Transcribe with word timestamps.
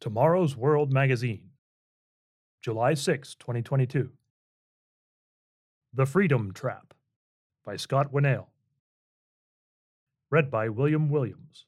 Tomorrow's 0.00 0.56
World 0.56 0.92
Magazine, 0.92 1.50
July 2.62 2.94
6, 2.94 3.34
2022. 3.34 4.12
The 5.92 6.06
Freedom 6.06 6.52
Trap 6.52 6.94
by 7.66 7.74
Scott 7.74 8.12
Winnail. 8.12 8.46
Read 10.30 10.52
by 10.52 10.68
William 10.68 11.10
Williams. 11.10 11.66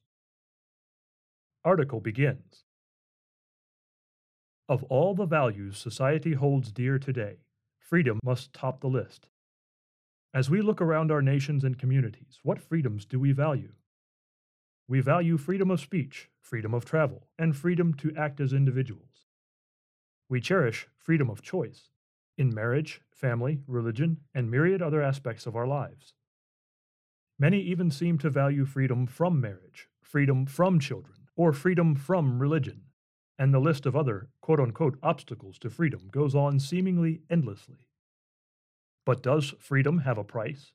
Article 1.65 1.99
begins 1.99 2.63
Of 4.69 4.85
all 4.85 5.13
the 5.13 5.25
values 5.25 5.77
society 5.77 6.31
holds 6.31 6.71
dear 6.71 6.99
today, 6.99 7.39
freedom 7.79 8.21
must 8.23 8.53
top 8.53 8.79
the 8.79 8.87
list. 8.87 9.27
As 10.33 10.49
we 10.49 10.61
look 10.61 10.79
around 10.79 11.11
our 11.11 11.21
nations 11.21 11.65
and 11.65 11.77
communities, 11.77 12.39
what 12.43 12.61
freedoms 12.61 13.03
do 13.03 13.19
we 13.19 13.33
value? 13.33 13.73
We 14.87 14.99
value 14.99 15.37
freedom 15.37 15.71
of 15.71 15.79
speech, 15.79 16.29
freedom 16.41 16.73
of 16.73 16.85
travel, 16.85 17.27
and 17.37 17.55
freedom 17.55 17.93
to 17.95 18.13
act 18.17 18.39
as 18.41 18.53
individuals. 18.53 19.25
We 20.29 20.41
cherish 20.41 20.87
freedom 20.97 21.29
of 21.29 21.41
choice 21.41 21.89
in 22.37 22.53
marriage, 22.53 23.01
family, 23.11 23.59
religion, 23.67 24.17
and 24.33 24.49
myriad 24.49 24.81
other 24.81 25.01
aspects 25.01 25.45
of 25.45 25.55
our 25.55 25.67
lives. 25.67 26.13
Many 27.37 27.59
even 27.61 27.91
seem 27.91 28.17
to 28.19 28.29
value 28.29 28.65
freedom 28.65 29.07
from 29.07 29.41
marriage, 29.41 29.89
freedom 30.01 30.45
from 30.45 30.79
children, 30.79 31.27
or 31.35 31.53
freedom 31.53 31.95
from 31.95 32.39
religion, 32.39 32.83
and 33.37 33.53
the 33.53 33.59
list 33.59 33.85
of 33.85 33.95
other 33.95 34.29
quote 34.41 34.59
unquote 34.59 34.97
obstacles 35.01 35.57
to 35.59 35.69
freedom 35.69 36.09
goes 36.11 36.35
on 36.35 36.59
seemingly 36.59 37.21
endlessly. 37.29 37.87
But 39.05 39.23
does 39.23 39.53
freedom 39.59 39.99
have 39.99 40.17
a 40.17 40.23
price? 40.23 40.73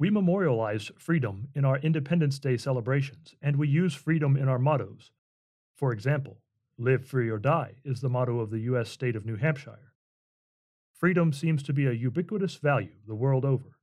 We 0.00 0.08
memorialize 0.08 0.90
freedom 0.96 1.48
in 1.54 1.66
our 1.66 1.76
Independence 1.76 2.38
Day 2.38 2.56
celebrations, 2.56 3.34
and 3.42 3.56
we 3.56 3.68
use 3.68 3.94
freedom 3.94 4.34
in 4.34 4.48
our 4.48 4.58
mottos. 4.58 5.10
For 5.76 5.92
example, 5.92 6.38
Live 6.78 7.04
Free 7.04 7.28
or 7.28 7.38
Die 7.38 7.74
is 7.84 8.00
the 8.00 8.08
motto 8.08 8.40
of 8.40 8.48
the 8.48 8.60
U.S. 8.60 8.88
state 8.88 9.14
of 9.14 9.26
New 9.26 9.36
Hampshire. 9.36 9.92
Freedom 10.94 11.34
seems 11.34 11.62
to 11.64 11.74
be 11.74 11.84
a 11.84 11.92
ubiquitous 11.92 12.54
value 12.54 12.94
the 13.06 13.14
world 13.14 13.44
over. 13.44 13.76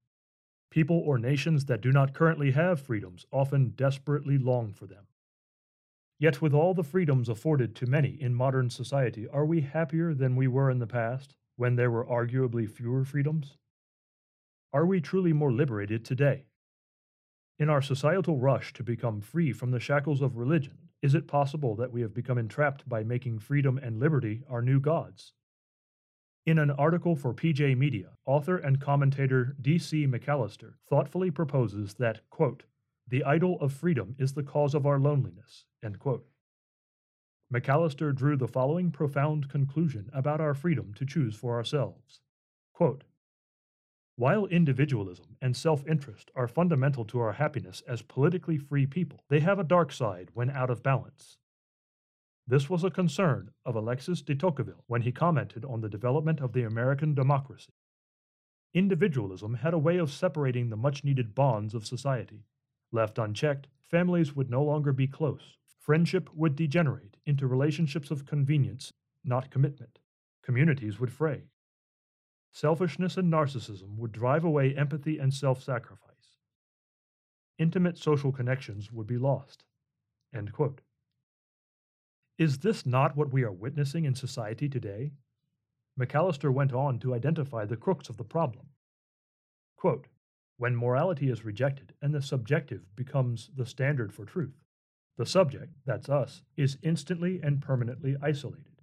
People 0.71 0.99
or 1.05 1.19
nations 1.19 1.65
that 1.65 1.81
do 1.81 1.91
not 1.91 2.15
currently 2.15 2.49
have 2.49 2.81
freedoms 2.81 3.27
often 3.31 3.73
desperately 3.75 4.39
long 4.39 4.73
for 4.73 4.87
them. 4.87 5.05
Yet, 6.17 6.41
with 6.41 6.51
all 6.51 6.73
the 6.73 6.81
freedoms 6.81 7.29
afforded 7.29 7.75
to 7.75 7.85
many 7.85 8.17
in 8.19 8.33
modern 8.33 8.71
society, 8.71 9.27
are 9.27 9.45
we 9.45 9.61
happier 9.61 10.15
than 10.15 10.35
we 10.35 10.47
were 10.47 10.71
in 10.71 10.79
the 10.79 10.87
past, 10.87 11.35
when 11.57 11.75
there 11.75 11.91
were 11.91 12.07
arguably 12.07 12.67
fewer 12.67 13.05
freedoms? 13.05 13.59
Are 14.73 14.85
we 14.85 14.99
truly 14.99 15.31
more 15.31 15.51
liberated 15.51 16.03
today? 16.03 16.45
In 17.57 17.69
our 17.69 17.81
societal 17.81 18.37
rush 18.37 18.73
to 18.73 18.83
become 18.83 19.21
free 19.21 19.53
from 19.53 19.71
the 19.71 19.79
shackles 19.79 20.21
of 20.21 20.37
religion, 20.37 20.89
is 21.01 21.15
it 21.15 21.27
possible 21.27 21.75
that 21.75 21.91
we 21.91 22.01
have 22.01 22.13
become 22.13 22.37
entrapped 22.37 22.87
by 22.87 23.03
making 23.03 23.39
freedom 23.39 23.77
and 23.77 23.99
liberty 23.99 24.43
our 24.49 24.61
new 24.61 24.79
gods? 24.79 25.33
In 26.45 26.59
an 26.59 26.71
article 26.71 27.15
for 27.15 27.33
PJ 27.33 27.77
Media, 27.77 28.09
author 28.25 28.57
and 28.57 28.81
commentator 28.81 29.55
D.C. 29.61 30.05
McAllister 30.05 30.73
thoughtfully 30.89 31.31
proposes 31.31 31.93
that, 31.95 32.21
quote, 32.29 32.63
the 33.07 33.23
idol 33.23 33.57
of 33.61 33.71
freedom 33.71 34.15
is 34.19 34.33
the 34.33 34.43
cause 34.43 34.75
of 34.75 34.85
our 34.85 34.99
loneliness, 34.99 35.65
end 35.81 35.97
quote. 35.97 36.25
McAllister 37.53 38.13
drew 38.13 38.35
the 38.35 38.49
following 38.49 38.91
profound 38.91 39.49
conclusion 39.49 40.09
about 40.13 40.41
our 40.41 40.53
freedom 40.53 40.93
to 40.95 41.05
choose 41.05 41.35
for 41.35 41.55
ourselves. 41.55 42.19
Quote, 42.73 43.05
while 44.17 44.47
individualism 44.47 45.37
and 45.43 45.55
self 45.55 45.85
interest 45.87 46.31
are 46.35 46.47
fundamental 46.47 47.05
to 47.05 47.19
our 47.19 47.33
happiness 47.33 47.83
as 47.87 48.01
politically 48.01 48.57
free 48.57 48.87
people, 48.87 49.23
they 49.29 49.39
have 49.39 49.59
a 49.59 49.63
dark 49.63 49.91
side 49.91 50.29
when 50.33 50.49
out 50.49 50.71
of 50.71 50.81
balance. 50.81 51.37
This 52.47 52.67
was 52.67 52.83
a 52.83 52.89
concern 52.89 53.51
of 53.63 53.75
Alexis 53.75 54.23
de 54.23 54.33
Tocqueville 54.33 54.83
when 54.87 55.03
he 55.03 55.11
commented 55.11 55.63
on 55.63 55.81
the 55.81 55.89
development 55.89 56.39
of 56.39 56.53
the 56.53 56.63
American 56.63 57.13
democracy. 57.13 57.73
Individualism 58.73 59.53
had 59.53 59.75
a 59.75 59.79
way 59.79 59.97
of 59.97 60.11
separating 60.11 60.69
the 60.69 60.75
much 60.75 61.03
needed 61.03 61.35
bonds 61.35 61.75
of 61.75 61.85
society. 61.85 62.45
Left 62.91 63.19
unchecked, 63.19 63.67
families 63.87 64.35
would 64.35 64.49
no 64.49 64.63
longer 64.63 64.93
be 64.93 65.07
close. 65.07 65.57
Friendship 65.77 66.27
would 66.33 66.55
degenerate 66.55 67.17
into 67.25 67.45
relationships 67.45 68.09
of 68.09 68.25
convenience, 68.25 68.93
not 69.23 69.51
commitment. 69.51 69.99
Communities 70.41 70.99
would 70.99 71.11
fray. 71.11 71.43
Selfishness 72.59 73.17
and 73.17 73.31
narcissism 73.31 73.97
would 73.97 74.11
drive 74.11 74.43
away 74.43 74.75
empathy 74.75 75.19
and 75.19 75.31
self 75.31 75.61
sacrifice. 75.61 76.39
Intimate 77.59 77.99
social 77.99 78.31
connections 78.31 78.91
would 78.91 79.05
be 79.05 79.19
lost. 79.19 79.63
Is 82.39 82.57
this 82.57 82.83
not 82.83 83.15
what 83.15 83.31
we 83.31 83.43
are 83.43 83.51
witnessing 83.51 84.05
in 84.05 84.15
society 84.15 84.67
today? 84.67 85.11
McAllister 85.99 86.51
went 86.51 86.73
on 86.73 86.97
to 86.97 87.13
identify 87.13 87.63
the 87.63 87.77
crux 87.77 88.09
of 88.09 88.17
the 88.17 88.23
problem. 88.23 88.69
Quote, 89.75 90.07
when 90.57 90.75
morality 90.75 91.29
is 91.29 91.45
rejected 91.45 91.93
and 92.01 92.11
the 92.11 92.23
subjective 92.23 92.95
becomes 92.95 93.51
the 93.55 93.67
standard 93.67 94.11
for 94.11 94.25
truth, 94.25 94.57
the 95.15 95.27
subject, 95.27 95.73
that's 95.85 96.09
us, 96.09 96.41
is 96.55 96.79
instantly 96.81 97.39
and 97.43 97.61
permanently 97.61 98.15
isolated. 98.19 98.81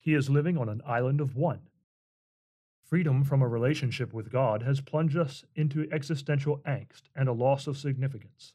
He 0.00 0.12
is 0.12 0.28
living 0.28 0.58
on 0.58 0.68
an 0.68 0.82
island 0.84 1.20
of 1.20 1.36
one, 1.36 1.68
Freedom 2.84 3.24
from 3.24 3.40
a 3.40 3.48
relationship 3.48 4.12
with 4.12 4.30
God 4.30 4.62
has 4.62 4.82
plunged 4.82 5.16
us 5.16 5.44
into 5.56 5.88
existential 5.90 6.58
angst 6.66 7.04
and 7.16 7.28
a 7.28 7.32
loss 7.32 7.66
of 7.66 7.78
significance. 7.78 8.52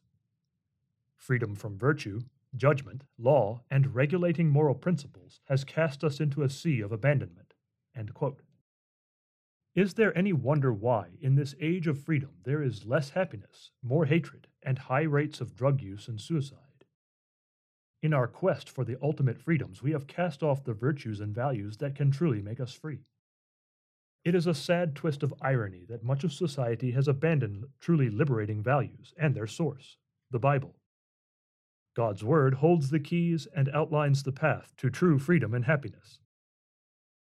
Freedom 1.16 1.56
from 1.56 1.80
virtue, 1.80 2.22
judgment, 2.56 3.04
law, 3.18 3.64
and 3.72 3.96
regulating 3.96 4.50
moral 4.50 4.76
principles 4.76 5.42
has 5.46 5.64
cast 5.64 6.04
us 6.04 6.20
into 6.20 6.44
a 6.44 6.50
sea 6.50 6.80
of 6.80 6.92
abandonment. 6.92 7.56
Is 9.76 9.96
there 9.96 10.18
any 10.18 10.34
wonder 10.34 10.72
why, 10.72 11.18
in 11.20 11.36
this 11.36 11.56
age 11.60 11.88
of 11.88 12.00
freedom, 12.00 12.32
there 12.44 12.62
is 12.62 12.86
less 12.86 13.10
happiness, 13.12 13.72
more 13.82 14.06
hatred, 14.06 14.48
and 14.62 14.78
high 14.78 15.04
rates 15.04 15.42
of 15.42 15.56
drug 15.56 15.82
use 15.82 16.08
and 16.08 16.22
suicide? 16.22 16.86
In 18.02 18.14
our 18.14 18.28
quest 18.28 18.70
for 18.70 18.86
the 18.86 18.98
ultimate 19.02 19.40
freedoms, 19.40 19.82
we 19.82 19.92
have 19.92 20.08
cast 20.08 20.44
off 20.44 20.64
the 20.64 20.74
virtues 20.74 21.20
and 21.20 21.34
values 21.34 21.78
that 21.78 21.96
can 21.96 22.12
truly 22.12 22.42
make 22.42 22.60
us 22.60 22.74
free. 22.74 23.06
It 24.26 24.36
is 24.36 24.48
a 24.48 24.54
sad 24.54 24.96
twist 24.96 25.24
of 25.24 25.34
irony 25.42 25.86
that 25.88 26.04
much 26.04 26.24
of 26.24 26.34
society 26.34 26.92
has 26.92 27.08
abandoned 27.08 27.66
truly 27.80 28.10
liberating 28.10 28.62
values 28.62 29.14
and 29.18 29.34
their 29.34 29.48
source, 29.48 29.98
the 30.30 30.40
Bible. 30.40 30.76
God's 31.96 32.24
Word 32.24 32.56
holds 32.56 32.90
the 32.90 33.00
keys 33.00 33.48
and 33.56 33.70
outlines 33.70 34.24
the 34.24 34.32
path 34.32 34.74
to 34.78 34.90
true 34.90 35.20
freedom 35.20 35.54
and 35.54 35.66
happiness. 35.66 36.20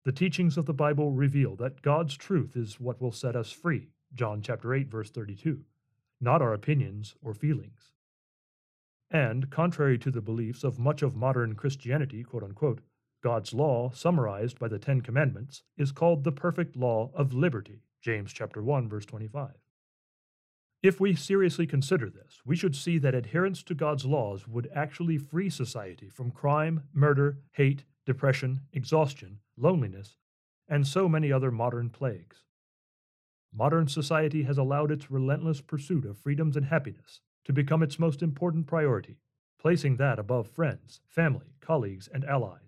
The 0.05 0.11
teachings 0.11 0.57
of 0.57 0.65
the 0.65 0.73
Bible 0.73 1.11
reveal 1.11 1.55
that 1.57 1.81
God's 1.81 2.17
truth 2.17 2.55
is 2.55 2.79
what 2.79 3.01
will 3.01 3.11
set 3.11 3.35
us 3.35 3.51
free, 3.51 3.89
John 4.13 4.41
chapter 4.41 4.73
8 4.73 4.89
verse 4.89 5.11
32, 5.11 5.65
not 6.19 6.41
our 6.41 6.53
opinions 6.53 7.15
or 7.21 7.33
feelings. 7.33 7.91
And 9.11 9.49
contrary 9.49 9.97
to 9.99 10.11
the 10.11 10.21
beliefs 10.21 10.63
of 10.63 10.79
much 10.79 11.01
of 11.01 11.15
modern 11.15 11.55
Christianity, 11.55 12.23
quote 12.23 12.43
unquote, 12.43 12.81
God's 13.23 13.53
law, 13.53 13.89
summarized 13.93 14.59
by 14.59 14.67
the 14.67 14.77
10 14.77 15.01
commandments, 15.01 15.63
is 15.75 15.91
called 15.91 16.23
the 16.23 16.31
perfect 16.31 16.75
law 16.75 17.09
of 17.15 17.33
liberty, 17.33 17.81
James 17.99 18.31
chapter 18.31 18.61
1 18.61 18.87
verse 18.87 19.05
25. 19.05 19.53
If 20.83 20.99
we 20.99 21.15
seriously 21.15 21.65
consider 21.65 22.09
this, 22.09 22.41
we 22.45 22.55
should 22.55 22.75
see 22.75 22.99
that 22.99 23.15
adherence 23.15 23.63
to 23.63 23.73
God's 23.73 24.05
laws 24.05 24.47
would 24.47 24.69
actually 24.75 25.17
free 25.17 25.49
society 25.49 26.09
from 26.09 26.29
crime, 26.29 26.83
murder, 26.93 27.39
hate, 27.53 27.83
depression, 28.05 28.61
exhaustion, 28.71 29.39
loneliness, 29.57 30.15
and 30.69 30.85
so 30.85 31.09
many 31.09 31.31
other 31.31 31.49
modern 31.49 31.89
plagues. 31.89 32.43
Modern 33.51 33.87
society 33.87 34.43
has 34.43 34.59
allowed 34.59 34.91
its 34.91 35.09
relentless 35.09 35.61
pursuit 35.61 36.05
of 36.05 36.19
freedoms 36.19 36.55
and 36.55 36.67
happiness 36.67 37.21
to 37.45 37.53
become 37.53 37.81
its 37.81 37.97
most 37.97 38.21
important 38.21 38.67
priority, 38.67 39.17
placing 39.59 39.97
that 39.97 40.19
above 40.19 40.47
friends, 40.47 41.01
family, 41.07 41.55
colleagues, 41.59 42.07
and 42.13 42.23
allies 42.25 42.66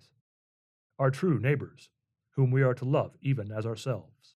our 1.00 1.10
true 1.10 1.40
neighbors, 1.40 1.90
whom 2.36 2.52
we 2.52 2.62
are 2.62 2.74
to 2.74 2.86
love 2.86 3.16
even 3.22 3.52
as 3.52 3.66
ourselves. 3.66 4.36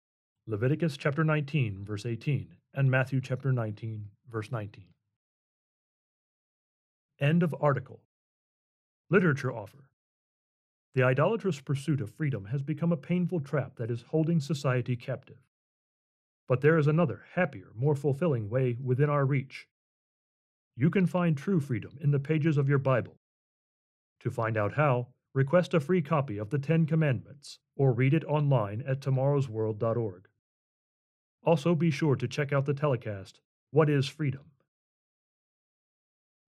Leviticus 0.47 0.97
chapter 0.97 1.25
19, 1.25 1.85
verse 1.85 2.05
18, 2.05 2.49
and 2.75 2.91
Matthew 2.91 3.21
chapter 3.21 3.51
19, 3.53 4.05
verse 4.31 4.53
19. 4.53 4.85
End 7.19 7.43
of 7.43 7.55
article. 7.61 8.01
Literature 9.11 9.53
offer. 9.53 9.89
The 10.95 11.03
idolatrous 11.03 11.61
pursuit 11.61 12.01
of 12.01 12.15
freedom 12.15 12.47
has 12.47 12.63
become 12.63 12.93
a 12.93 12.97
painful 12.97 13.41
trap 13.41 13.77
that 13.77 13.91
is 13.91 14.05
holding 14.09 14.41
society 14.41 14.97
captive. 14.97 15.39
But 16.49 16.61
there 16.61 16.79
is 16.79 16.87
another, 16.87 17.23
happier, 17.35 17.69
more 17.75 17.95
fulfilling 17.95 18.51
way 18.51 18.77
within 18.83 19.09
our 19.09 19.25
reach. 19.25 19.69
You 20.77 20.91
can 20.91 21.07
find 21.07 21.37
true 21.37 21.61
freedom 21.61 21.97
in 22.01 22.11
the 22.11 22.19
pages 22.19 22.57
of 22.57 22.69
your 22.69 22.79
Bible. 22.79 23.17
To 24.21 24.31
find 24.31 24.57
out 24.57 24.75
how, 24.75 25.09
request 25.35 25.75
a 25.75 25.81
free 25.81 26.03
copy 26.03 26.39
of 26.39 26.51
the 26.51 26.59
Ten 26.59 26.87
Commandments 26.87 27.59
or 27.77 27.93
read 27.93 28.15
it 28.15 28.25
online 28.25 28.83
at 28.87 29.01
tomorrowsworld.org. 29.01 30.29
Also, 31.43 31.75
be 31.75 31.91
sure 31.91 32.17
to 32.17 32.29
check 32.29 32.53
out 32.53 32.67
the 32.67 32.75
telecast, 32.75 33.41
What 33.71 33.89
is 33.89 34.07
Freedom? 34.07 34.50